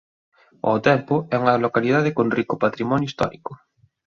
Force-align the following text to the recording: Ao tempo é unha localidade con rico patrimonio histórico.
Ao 0.67 0.77
tempo 0.89 1.15
é 1.33 1.35
unha 1.43 1.61
localidade 1.65 2.15
con 2.17 2.27
rico 2.37 2.55
patrimonio 2.63 3.07
histórico. 3.09 3.51